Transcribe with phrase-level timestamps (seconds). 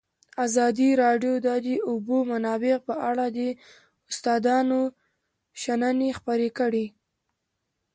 [0.45, 3.39] ازادي راډیو د د اوبو منابع په اړه د
[4.11, 4.79] استادانو
[5.61, 6.85] شننې خپرې کړي.